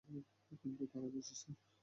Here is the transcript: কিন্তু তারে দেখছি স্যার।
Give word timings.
কিন্তু 0.61 0.83
তারে 0.91 1.07
দেখছি 1.09 1.33
স্যার। 1.35 1.55